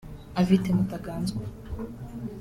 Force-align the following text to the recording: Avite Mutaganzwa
Avite 0.41 0.69
Mutaganzwa 0.77 1.43